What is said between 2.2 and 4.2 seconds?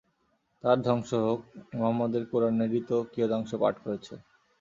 কুরআনেরই তো কিয়দাংশ পাঠ করছে।